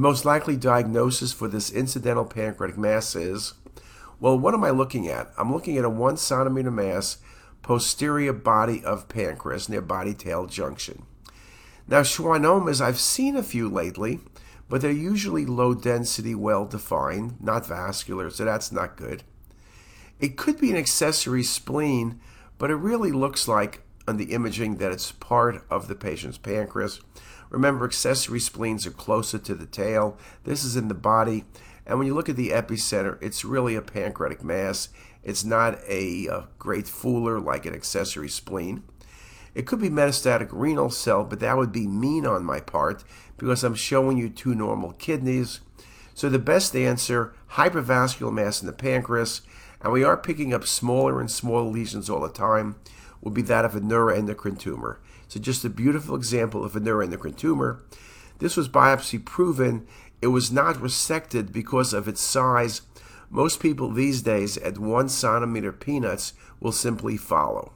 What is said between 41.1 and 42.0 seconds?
but that would be